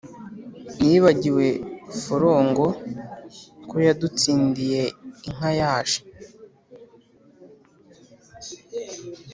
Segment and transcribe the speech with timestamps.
[0.85, 1.47] Nibagiwe
[2.01, 2.65] Forongo,
[3.69, 4.81] ko yadutsindiye
[5.25, 6.01] inka yaje